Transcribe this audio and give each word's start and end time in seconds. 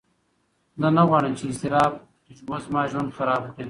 زه 0.81 0.87
نه 0.97 1.03
غواړم 1.09 1.33
چې 1.39 1.43
اضطراب 1.49 1.91
زما 2.65 2.81
ژوند 2.91 3.15
خراب 3.17 3.41
کړي. 3.53 3.59